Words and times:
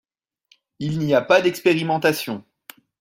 Il 0.79 0.97
n’y 0.97 1.13
a 1.13 1.21
pas 1.21 1.41
d’expérimentation 1.43 2.43